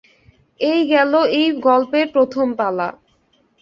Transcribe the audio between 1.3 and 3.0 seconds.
এই গল্পের প্রথম পালা।